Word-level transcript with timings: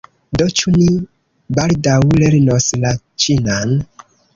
Do 0.39 0.47
ĉu 0.61 0.73
ni 0.77 0.87
baldaŭ 1.59 2.01
lernos 2.23 2.71
la 2.87 2.99
ĉinan? 3.27 3.81